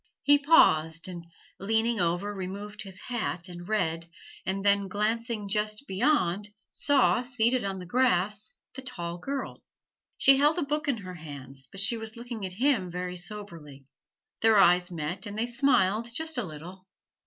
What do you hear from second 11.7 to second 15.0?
but she was looking at him very soberly. Their eyes